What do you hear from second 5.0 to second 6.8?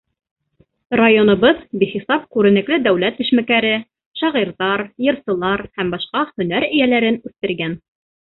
йырсылар һәм башҡа һөнәр